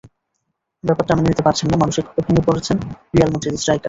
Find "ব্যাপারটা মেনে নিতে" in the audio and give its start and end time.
0.83-1.45